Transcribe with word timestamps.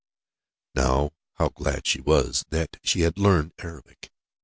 Now, 0.73 1.11
how 1.33 1.49
glad 1.49 1.85
she 1.85 2.01
was 2.01 2.43
that 2.49 2.77
she 2.81 3.01
had 3.01 3.19
learned 3.19 3.53
Arabic! 3.59 4.09